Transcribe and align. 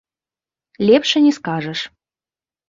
Лепш 0.89 1.09
і 1.19 1.21
не 1.27 1.33
скажаш. 1.39 1.79